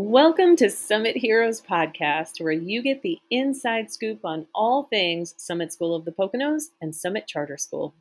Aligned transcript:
Welcome 0.00 0.54
to 0.58 0.70
Summit 0.70 1.16
Heroes 1.16 1.60
Podcast, 1.60 2.40
where 2.40 2.52
you 2.52 2.82
get 2.82 3.02
the 3.02 3.18
inside 3.32 3.90
scoop 3.90 4.20
on 4.24 4.46
all 4.54 4.84
things 4.84 5.34
Summit 5.38 5.72
School 5.72 5.92
of 5.92 6.04
the 6.04 6.12
Poconos 6.12 6.66
and 6.80 6.94
Summit 6.94 7.26
Charter 7.26 7.56
School. 7.56 7.96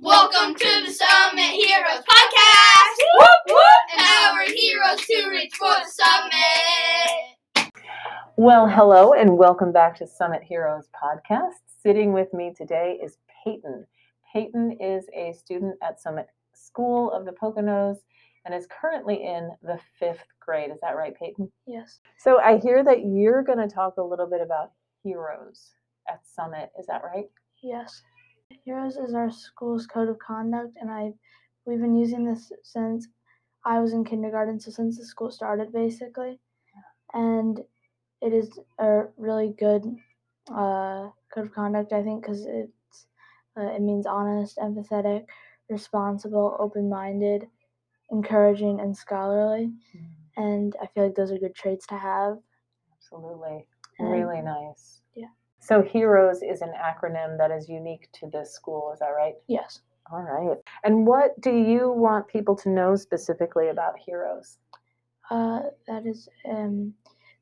Welcome 0.00 0.54
to 0.54 0.82
the 0.86 0.92
Summit 0.92 1.50
Heroes 1.50 2.04
Podcast! 2.08 2.96
Whoop, 3.18 3.28
whoop. 3.48 3.98
And 3.98 4.38
our 4.38 4.42
heroes 4.42 5.04
to 5.04 5.30
reach 5.30 5.54
for 5.56 5.66
the 5.66 5.90
summit! 5.90 7.72
Well, 8.36 8.68
hello, 8.68 9.14
and 9.14 9.36
welcome 9.36 9.72
back 9.72 9.96
to 9.96 10.06
Summit 10.06 10.44
Heroes 10.44 10.88
Podcast. 10.94 11.54
Sitting 11.82 12.12
with 12.12 12.32
me 12.32 12.54
today 12.56 13.00
is 13.02 13.18
Peyton. 13.42 13.84
Peyton 14.32 14.78
is 14.80 15.06
a 15.12 15.32
student 15.32 15.74
at 15.82 16.00
Summit 16.00 16.28
School 16.54 17.10
of 17.10 17.24
the 17.24 17.32
Poconos 17.32 17.96
and 18.46 18.54
is 18.54 18.68
currently 18.68 19.24
in 19.24 19.50
the 19.62 19.78
fifth 19.98 20.24
grade. 20.40 20.70
Is 20.70 20.78
that 20.80 20.96
right, 20.96 21.14
Peyton? 21.18 21.50
Yes. 21.66 21.98
So 22.18 22.38
I 22.38 22.58
hear 22.58 22.84
that 22.84 23.04
you're 23.04 23.42
going 23.42 23.58
to 23.58 23.68
talk 23.68 23.96
a 23.98 24.02
little 24.02 24.28
bit 24.28 24.40
about 24.40 24.70
heroes 25.02 25.72
at 26.08 26.20
Summit. 26.24 26.70
Is 26.78 26.86
that 26.86 27.02
right? 27.02 27.26
Yes. 27.62 28.02
Heroes 28.64 28.96
is 28.96 29.14
our 29.14 29.30
school's 29.30 29.86
code 29.86 30.08
of 30.08 30.18
conduct, 30.20 30.76
and 30.80 30.90
I 30.90 31.12
we've 31.66 31.80
been 31.80 31.96
using 31.96 32.24
this 32.24 32.52
since 32.62 33.08
I 33.64 33.80
was 33.80 33.92
in 33.92 34.04
kindergarten, 34.04 34.60
so 34.60 34.70
since 34.70 34.96
the 34.96 35.04
school 35.04 35.32
started, 35.32 35.72
basically. 35.72 36.38
And 37.12 37.58
it 38.22 38.32
is 38.32 38.60
a 38.78 39.04
really 39.16 39.54
good 39.58 39.84
uh, 40.48 41.08
code 41.34 41.46
of 41.46 41.52
conduct, 41.52 41.92
I 41.92 42.04
think, 42.04 42.22
because 42.22 42.46
it's 42.46 43.06
uh, 43.58 43.72
it 43.72 43.82
means 43.82 44.06
honest, 44.06 44.58
empathetic, 44.58 45.24
responsible, 45.68 46.56
open-minded, 46.60 47.48
encouraging, 48.10 48.80
and 48.80 48.96
scholarly. 48.96 49.72
Mm-hmm. 49.96 50.42
And 50.42 50.76
I 50.82 50.86
feel 50.86 51.04
like 51.04 51.14
those 51.14 51.32
are 51.32 51.38
good 51.38 51.54
traits 51.54 51.86
to 51.88 51.96
have. 51.96 52.38
Absolutely. 52.96 53.66
And- 53.98 54.10
really 54.12 54.42
nice. 54.42 55.00
Yeah. 55.14 55.28
So 55.60 55.82
HEROES 55.82 56.42
is 56.42 56.62
an 56.62 56.72
acronym 56.78 57.38
that 57.38 57.50
is 57.50 57.68
unique 57.68 58.08
to 58.20 58.28
this 58.30 58.52
school. 58.52 58.90
Is 58.92 59.00
that 59.00 59.08
right? 59.16 59.34
Yes. 59.48 59.80
All 60.12 60.20
right. 60.20 60.58
And 60.84 61.06
what 61.06 61.40
do 61.40 61.50
you 61.50 61.90
want 61.90 62.28
people 62.28 62.54
to 62.56 62.68
know 62.68 62.94
specifically 62.94 63.68
about 63.68 63.94
HEROES? 64.06 64.58
Uh, 65.30 65.60
that 65.88 66.06
is 66.06 66.28
um, 66.48 66.94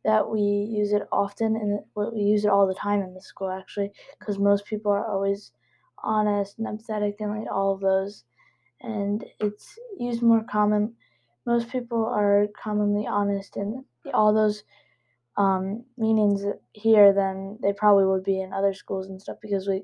that 0.04 0.26
we 0.26 0.40
use 0.40 0.92
it 0.92 1.02
often, 1.12 1.56
and 1.56 1.80
we 2.14 2.22
use 2.22 2.44
it 2.44 2.50
all 2.50 2.66
the 2.66 2.74
time 2.74 3.02
in 3.02 3.12
the 3.12 3.20
school 3.20 3.50
actually, 3.50 3.90
because 4.18 4.38
most 4.38 4.64
people 4.64 4.92
are 4.92 5.06
always 5.06 5.52
honest 6.02 6.58
and 6.58 6.66
empathetic 6.66 7.14
and 7.20 7.38
like 7.38 7.52
all 7.52 7.74
of 7.74 7.80
those, 7.80 8.24
and 8.84 9.24
it's 9.40 9.78
used 9.98 10.22
more 10.22 10.44
common. 10.44 10.94
Most 11.46 11.68
people 11.68 12.04
are 12.06 12.46
commonly 12.62 13.06
honest 13.06 13.56
in 13.56 13.84
all 14.12 14.32
those 14.32 14.64
um, 15.36 15.84
meanings 15.98 16.44
here 16.72 17.12
than 17.12 17.58
they 17.62 17.72
probably 17.72 18.04
would 18.04 18.24
be 18.24 18.40
in 18.40 18.52
other 18.52 18.72
schools 18.74 19.08
and 19.08 19.20
stuff 19.20 19.38
because 19.42 19.66
we, 19.66 19.82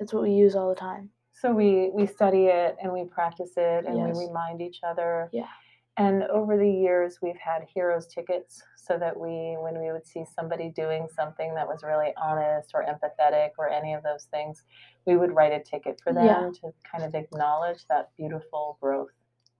it's 0.00 0.12
what 0.12 0.22
we 0.22 0.32
use 0.32 0.54
all 0.56 0.68
the 0.68 0.74
time. 0.74 1.10
So 1.32 1.52
we 1.52 1.90
we 1.92 2.06
study 2.06 2.46
it 2.46 2.76
and 2.82 2.92
we 2.92 3.04
practice 3.04 3.52
it 3.56 3.84
and 3.86 3.96
Yes. 3.98 4.16
we 4.16 4.26
remind 4.26 4.62
each 4.62 4.80
other. 4.82 5.28
Yeah. 5.32 5.48
And 5.96 6.24
over 6.24 6.56
the 6.56 6.68
years, 6.68 7.18
we've 7.22 7.38
had 7.38 7.66
heroes 7.72 8.06
tickets 8.06 8.60
so 8.76 8.98
that 8.98 9.18
we, 9.18 9.56
when 9.60 9.80
we 9.80 9.92
would 9.92 10.06
see 10.06 10.24
somebody 10.34 10.70
doing 10.70 11.06
something 11.14 11.54
that 11.54 11.68
was 11.68 11.84
really 11.84 12.12
honest 12.20 12.72
or 12.74 12.84
empathetic 12.84 13.50
or 13.58 13.68
any 13.68 13.94
of 13.94 14.02
those 14.02 14.24
things, 14.24 14.64
we 15.06 15.16
would 15.16 15.32
write 15.34 15.52
a 15.52 15.60
ticket 15.62 16.00
for 16.02 16.12
them 16.12 16.24
Yeah. 16.26 16.50
to 16.62 16.72
kind 16.90 17.04
of 17.04 17.14
acknowledge 17.14 17.86
that 17.88 18.10
beautiful 18.16 18.76
growth. 18.80 19.10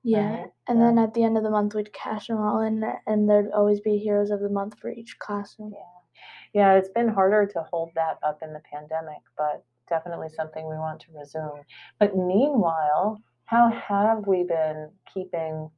Yeah, 0.02 0.40
Right, 0.40 0.50
and 0.68 0.78
yeah. 0.80 0.84
then 0.86 0.98
at 0.98 1.14
the 1.14 1.22
end 1.22 1.38
of 1.38 1.44
the 1.44 1.50
month, 1.50 1.74
we'd 1.74 1.92
cash 1.92 2.26
them 2.26 2.38
all 2.38 2.60
in, 2.60 2.82
and 3.06 3.30
there'd 3.30 3.52
always 3.52 3.80
be 3.80 3.96
heroes 3.96 4.30
of 4.30 4.40
the 4.40 4.50
month 4.50 4.78
for 4.78 4.90
each 4.90 5.18
classroom. 5.18 5.72
Yeah. 5.72 6.20
Yeah, 6.52 6.74
it's 6.74 6.90
been 6.90 7.08
harder 7.08 7.46
to 7.46 7.62
hold 7.70 7.90
that 7.94 8.18
up 8.22 8.40
in 8.42 8.52
the 8.52 8.60
pandemic, 8.70 9.22
but 9.36 9.64
definitely 9.88 10.28
something 10.28 10.68
we 10.68 10.76
want 10.76 11.00
to 11.00 11.12
resume. 11.12 11.62
But 11.98 12.16
meanwhile, 12.16 13.20
how 13.46 13.70
have 13.70 14.26
we 14.26 14.44
been 14.44 14.90
keeping 15.12 15.70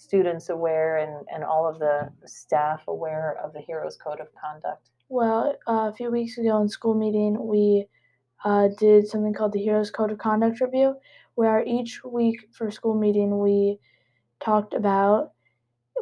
students 0.00 0.48
aware 0.48 0.96
and, 0.96 1.26
and 1.32 1.44
all 1.44 1.68
of 1.68 1.78
the 1.78 2.10
staff 2.26 2.80
aware 2.88 3.36
of 3.44 3.52
the 3.52 3.60
Heroes 3.60 3.98
Code 3.98 4.18
of 4.20 4.28
Conduct? 4.34 4.88
Well, 5.10 5.56
uh, 5.68 5.90
a 5.90 5.92
few 5.92 6.10
weeks 6.10 6.38
ago 6.38 6.60
in 6.62 6.68
school 6.68 6.94
meeting, 6.94 7.36
we 7.46 7.86
uh, 8.44 8.68
did 8.78 9.06
something 9.06 9.34
called 9.34 9.52
the 9.52 9.60
Heroes 9.62 9.90
Code 9.90 10.10
of 10.10 10.18
Conduct 10.18 10.60
Review, 10.60 10.94
where 11.34 11.62
each 11.66 12.00
week 12.02 12.38
for 12.52 12.70
school 12.70 12.94
meeting 12.94 13.38
we 13.40 13.78
talked 14.42 14.72
about 14.72 15.32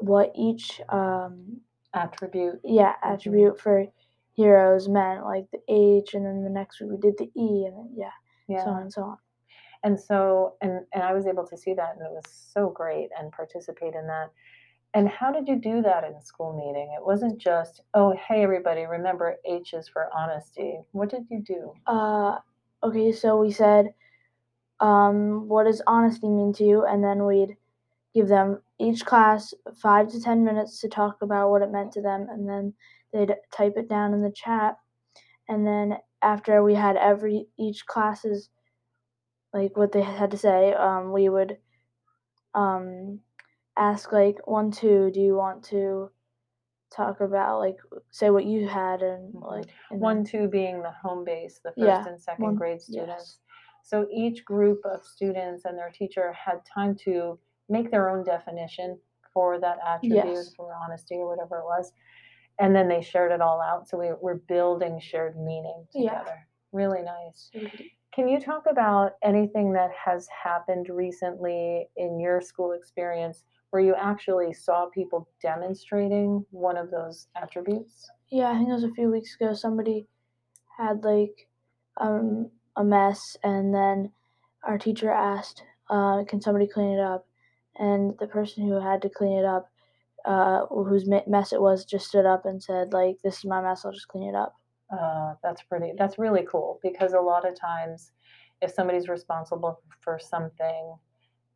what 0.01 0.31
each 0.37 0.81
um, 0.91 1.61
Attribute. 1.95 2.61
yeah 2.63 2.93
attribute 3.03 3.59
for 3.59 3.85
heroes 4.35 4.89
meant, 4.89 5.25
like 5.25 5.47
the 5.51 5.59
H, 5.69 6.15
and 6.15 6.25
then 6.25 6.45
the 6.45 6.51
next 6.51 6.81
week 6.81 6.91
we 6.91 6.97
did 6.99 7.19
the 7.19 7.25
E, 7.37 7.65
and 7.67 7.77
then, 7.77 7.91
yeah, 7.97 8.11
Yeah. 8.47 8.65
so 8.65 8.71
on 8.71 8.83
and 8.83 8.93
so 8.93 9.03
on. 9.03 9.19
And 9.84 9.99
so, 9.99 10.55
and, 10.61 10.81
and 10.93 11.03
I 11.03 11.12
was 11.12 11.27
able 11.27 11.47
to 11.47 11.56
see 11.56 11.75
that, 11.75 11.94
and 11.97 12.05
it 12.05 12.11
was 12.11 12.25
so 12.28 12.69
great 12.69 13.11
and 13.19 13.33
participate 13.33 13.94
in 13.94 14.06
that. 14.06 14.31
And 14.94 15.09
how 15.09 15.31
did 15.31 15.47
you 15.47 15.56
do 15.56 15.83
that 15.83 16.05
in 16.05 16.21
school 16.21 16.56
meeting? 16.56 16.94
It 16.97 17.05
wasn't 17.05 17.39
just, 17.39 17.83
oh, 17.94 18.15
hey, 18.27 18.43
everybody, 18.43 18.87
remember 18.87 19.37
H 19.44 19.75
is 19.75 19.87
for 19.88 20.09
honesty. 20.17 20.81
What 20.93 21.11
did 21.11 21.27
you 21.31 21.43
do? 21.43 21.72
Uh, 21.87 22.38
okay, 22.83 23.12
so 23.12 23.38
we 23.38 23.53
said, 23.53 23.93
um, 24.81 25.47
what 25.47 25.65
does 25.65 25.83
honesty 25.87 26.28
mean 26.28 26.53
to 26.55 26.65
you? 26.65 26.84
And 26.87 27.05
then 27.05 27.27
we'd 27.27 27.56
give 28.15 28.28
them 28.28 28.62
each 28.81 29.05
class 29.05 29.53
five 29.77 30.09
to 30.09 30.21
ten 30.21 30.43
minutes 30.44 30.81
to 30.81 30.88
talk 30.88 31.21
about 31.21 31.50
what 31.50 31.62
it 31.62 31.71
meant 31.71 31.93
to 31.93 32.03
them, 32.03 32.27
and 32.31 32.49
then 32.49 32.72
they'd 33.12 33.34
type 33.53 33.75
it 33.77 33.88
down 33.88 34.15
in 34.15 34.22
the 34.22 34.33
chat. 34.33 34.77
And 35.49 35.67
then 35.67 35.99
after 36.22 36.62
we 36.62 36.75
had 36.75 36.97
every 36.97 37.47
each 37.59 37.87
classes, 37.87 38.49
like 39.53 39.77
what 39.77 39.93
they 39.93 40.03
had 40.03 40.31
to 40.33 40.37
say, 40.39 40.73
um, 40.75 41.13
we 41.13 41.29
would 41.29 41.59
um, 42.55 43.21
ask 43.77 44.13
like 44.13 44.37
one, 44.47 44.71
two, 44.71 45.11
do 45.13 45.21
you 45.21 45.35
want 45.37 45.63
to 45.65 46.11
talk 46.95 47.21
about 47.21 47.59
like 47.59 47.77
say 48.11 48.31
what 48.31 48.45
you 48.47 48.67
had 48.67 49.03
and 49.03 49.35
Mhm. 49.35 49.47
like 49.51 49.69
and 49.91 50.01
One, 50.01 50.25
two 50.25 50.49
being 50.49 50.83
the 50.83 50.91
home 50.91 51.23
base, 51.25 51.61
the 51.63 51.71
first 51.73 51.79
Yeah, 51.87 52.07
and 52.09 52.21
second 52.21 52.45
one- 52.45 52.55
grade 52.57 52.77
yes. 52.79 52.85
students. 52.87 53.41
So 53.83 54.07
each 54.11 54.45
group 54.45 54.85
of 54.85 55.05
students 55.05 55.65
and 55.65 55.77
their 55.79 55.91
teacher 55.91 56.33
had 56.33 56.65
time 56.65 56.95
to 57.05 57.39
make 57.69 57.91
their 57.91 58.09
own 58.11 58.25
definition 58.25 58.99
for 59.33 59.59
that 59.61 59.79
attribute, 59.87 60.25
Yes. 60.25 60.55
for 60.55 60.75
honesty, 60.75 61.17
or 61.17 61.29
whatever 61.29 61.59
it 61.59 61.65
was. 61.65 61.93
And 62.59 62.75
then 62.75 62.89
they 62.89 63.03
shared 63.03 63.33
it 63.33 63.41
all 63.41 63.61
out. 63.61 63.89
So 63.89 63.99
we, 63.99 64.13
we're 64.15 64.35
building 64.49 64.99
shared 64.99 65.39
meaning 65.39 65.87
together. 65.93 66.25
Yeah. 66.27 66.43
Really 66.73 67.03
nice. 67.03 67.51
could- 67.53 67.85
Can 68.19 68.27
you 68.27 68.41
talk 68.41 68.65
about 68.69 69.12
anything 69.23 69.73
that 69.75 69.93
has 69.93 70.27
happened 70.27 70.89
recently 70.89 71.89
in 71.97 72.19
your 72.19 72.41
school 72.41 72.73
experience 72.73 73.45
where 73.71 73.81
you 73.81 73.95
actually 73.95 74.53
saw 74.53 74.87
people 74.87 75.29
demonstrating 75.41 76.45
one 76.51 76.77
of 76.77 76.91
those 76.91 77.29
attributes? 77.41 78.11
Yeah, 78.33 78.51
I 78.51 78.56
think 78.56 78.71
it 78.71 78.73
was 78.73 78.83
a 78.83 78.91
few 78.91 79.09
weeks 79.09 79.37
ago. 79.37 79.55
Somebody 79.55 80.09
had 80.77 81.05
like 81.05 81.47
um, 81.99 82.51
a 82.75 82.83
mess, 82.83 83.37
and 83.45 83.73
then 83.73 84.11
our 84.65 84.79
teacher 84.79 85.12
asked, 85.12 85.62
uh, 85.89 86.25
"Can 86.25 86.41
somebody 86.41 86.67
clean 86.67 86.99
it 86.99 87.00
up?" 87.00 87.25
And 87.77 88.19
the 88.19 88.27
person 88.27 88.67
who 88.67 88.81
had 88.81 89.00
to 89.03 89.09
clean 89.09 89.39
it 89.39 89.45
up, 89.45 89.71
uh, 90.25 90.67
whose 90.67 91.06
mess 91.06 91.53
it 91.53 91.62
was, 91.62 91.85
just 91.85 92.09
stood 92.09 92.27
up 92.27 92.47
and 92.47 92.61
said, 92.61 92.93
"Like 92.93 93.19
this 93.23 93.39
is 93.39 93.45
my 93.45 93.61
mess. 93.61 93.85
I'll 93.85 93.93
just 93.93 94.09
clean 94.09 94.29
it 94.29 94.35
up." 94.35 94.56
Uh, 94.91 95.34
that's 95.43 95.62
pretty. 95.62 95.93
That's 95.99 96.19
really 96.19 96.44
cool 96.50 96.81
because 96.82 97.12
a 97.12 97.21
lot 97.21 97.47
of 97.47 97.59
times, 97.59 98.12
if 98.62 98.71
somebody's 98.71 99.09
responsible 99.09 99.81
for 100.00 100.19
something, 100.19 100.97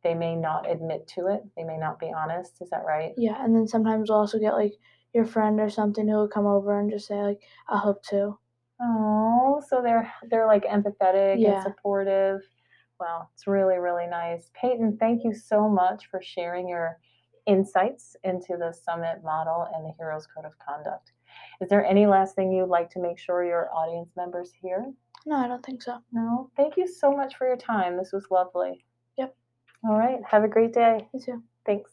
they 0.03 0.13
may 0.13 0.35
not 0.35 0.69
admit 0.69 1.07
to 1.15 1.27
it. 1.27 1.43
They 1.57 1.63
may 1.63 1.77
not 1.77 1.99
be 1.99 2.11
honest. 2.15 2.61
Is 2.61 2.69
that 2.69 2.85
right? 2.85 3.13
Yeah, 3.17 3.43
and 3.43 3.55
then 3.55 3.67
sometimes 3.67 4.09
we'll 4.09 4.19
also 4.19 4.39
get 4.39 4.53
like 4.53 4.73
your 5.13 5.25
friend 5.25 5.59
or 5.59 5.69
something 5.69 6.07
who 6.07 6.15
will 6.15 6.27
come 6.27 6.45
over 6.45 6.79
and 6.79 6.91
just 6.91 7.07
say 7.07 7.21
like, 7.21 7.41
"I'll 7.67 7.79
help 7.79 8.03
too." 8.03 8.37
Oh, 8.81 9.61
so 9.67 9.81
they're 9.81 10.11
they're 10.29 10.47
like 10.47 10.65
empathetic 10.65 11.33
and 11.33 11.41
Yeah. 11.41 11.63
supportive. 11.63 12.41
Wow, 12.99 13.29
it's 13.33 13.47
really 13.47 13.77
really 13.77 14.07
nice. 14.07 14.51
Peyton, 14.53 14.97
thank 14.97 15.23
you 15.23 15.33
so 15.33 15.67
much 15.67 16.07
for 16.07 16.21
sharing 16.21 16.67
your 16.67 16.99
insights 17.45 18.15
into 18.23 18.57
the 18.57 18.71
summit 18.71 19.23
model 19.23 19.67
and 19.73 19.85
the 19.85 19.93
Heroes 19.97 20.27
Code 20.27 20.45
of 20.45 20.57
Conduct. 20.59 21.11
Is 21.61 21.69
there 21.69 21.85
any 21.85 22.05
last 22.05 22.35
thing 22.35 22.51
you'd 22.51 22.65
like 22.65 22.89
to 22.91 22.99
make 22.99 23.17
sure 23.17 23.45
your 23.45 23.69
audience 23.73 24.11
members 24.15 24.51
hear? 24.61 24.91
No, 25.25 25.37
I 25.37 25.47
don't 25.47 25.65
think 25.65 25.81
so. 25.81 25.99
No. 26.11 26.49
Thank 26.57 26.75
you 26.75 26.87
so 26.87 27.11
much 27.11 27.35
for 27.35 27.47
your 27.47 27.57
time. 27.57 27.97
This 27.97 28.11
was 28.11 28.27
lovely. 28.29 28.85
Yep. 29.17 29.35
All 29.85 29.97
right. 29.97 30.19
Have 30.29 30.43
a 30.43 30.49
great 30.49 30.73
day. 30.73 31.07
You 31.13 31.19
too. 31.19 31.43
Thanks. 31.65 31.91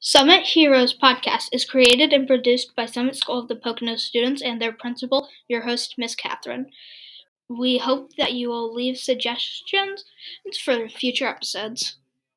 Summit 0.00 0.42
Heroes 0.42 0.92
podcast 0.96 1.48
is 1.52 1.64
created 1.64 2.12
and 2.12 2.26
produced 2.26 2.76
by 2.76 2.86
Summit 2.86 3.16
School 3.16 3.38
of 3.38 3.48
the 3.48 3.56
Pocono 3.56 3.96
students 3.96 4.42
and 4.42 4.60
their 4.60 4.72
principal, 4.72 5.28
your 5.48 5.62
host, 5.62 5.94
Miss 5.96 6.14
Catherine. 6.14 6.70
We 7.58 7.78
hope 7.78 8.16
that 8.16 8.32
you 8.32 8.48
will 8.48 8.72
leave 8.72 8.98
suggestions 8.98 10.04
for 10.62 10.88
future 10.88 11.26
episodes. 11.26 11.96